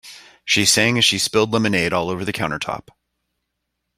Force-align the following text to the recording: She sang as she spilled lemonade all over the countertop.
She 0.43 0.65
sang 0.65 0.97
as 0.97 1.05
she 1.05 1.19
spilled 1.19 1.51
lemonade 1.53 1.93
all 1.93 2.09
over 2.09 2.25
the 2.25 2.33
countertop. 2.33 2.89